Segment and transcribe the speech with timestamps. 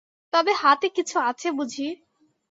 [0.33, 1.87] তবে হাতে কিছু আছে বুঝি!